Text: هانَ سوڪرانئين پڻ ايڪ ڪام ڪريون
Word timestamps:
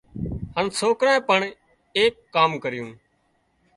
هانَ 0.55 0.65
سوڪرانئين 0.79 1.27
پڻ 1.27 1.39
ايڪ 1.97 2.13
ڪام 2.35 2.51
ڪريون 2.63 2.89